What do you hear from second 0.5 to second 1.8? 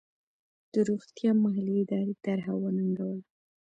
د روغتیا محلي